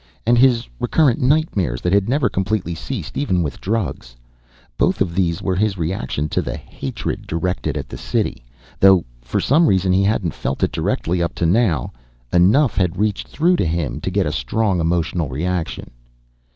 [0.25, 4.15] And his recurrent nightmares that had never completely ceased, even with drugs.
[4.75, 8.43] Both of these were his reaction to the hatred directed at the city.
[8.79, 11.93] Though for some reason he hadn't felt it directly up to now,
[12.33, 15.91] enough had reached through to him to get a strong emotional reaction.